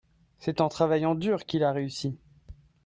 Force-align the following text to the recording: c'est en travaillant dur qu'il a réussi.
c'est 0.39 0.61
en 0.61 0.67
travaillant 0.67 1.13
dur 1.13 1.45
qu'il 1.45 1.63
a 1.63 1.71
réussi. 1.71 2.17